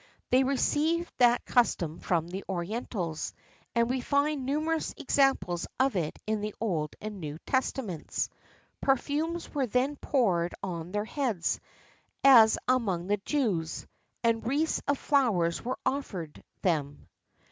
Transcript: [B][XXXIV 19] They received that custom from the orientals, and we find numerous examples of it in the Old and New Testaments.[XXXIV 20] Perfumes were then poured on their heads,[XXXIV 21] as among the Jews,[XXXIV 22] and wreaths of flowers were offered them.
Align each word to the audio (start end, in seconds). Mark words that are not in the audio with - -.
[B][XXXIV 0.31 0.31
19] 0.31 0.31
They 0.31 0.43
received 0.49 1.13
that 1.19 1.45
custom 1.45 1.99
from 1.99 2.27
the 2.27 2.43
orientals, 2.49 3.35
and 3.75 3.87
we 3.87 4.01
find 4.01 4.43
numerous 4.47 4.95
examples 4.97 5.67
of 5.79 5.95
it 5.95 6.17
in 6.25 6.41
the 6.41 6.55
Old 6.59 6.95
and 6.99 7.19
New 7.19 7.37
Testaments.[XXXIV 7.45 8.29
20] 8.29 8.31
Perfumes 8.99 9.53
were 9.53 9.67
then 9.67 9.95
poured 9.97 10.55
on 10.63 10.91
their 10.91 11.05
heads,[XXXIV 11.05 11.61
21] 12.23 12.41
as 12.43 12.57
among 12.67 13.05
the 13.09 13.17
Jews,[XXXIV 13.17 13.87
22] 14.23 14.35
and 14.35 14.47
wreaths 14.47 14.81
of 14.87 14.97
flowers 14.97 15.63
were 15.63 15.77
offered 15.85 16.43
them. 16.63 17.07